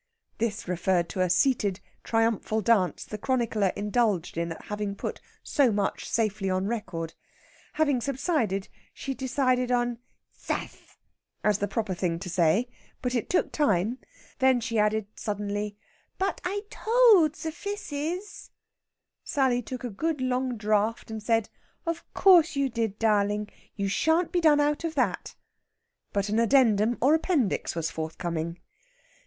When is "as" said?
11.43-11.59